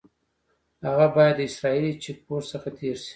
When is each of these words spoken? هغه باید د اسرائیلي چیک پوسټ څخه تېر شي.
هغه 0.89 1.07
باید 1.15 1.35
د 1.37 1.41
اسرائیلي 1.49 1.91
چیک 2.03 2.17
پوسټ 2.25 2.49
څخه 2.53 2.69
تېر 2.79 2.95
شي. 3.03 3.09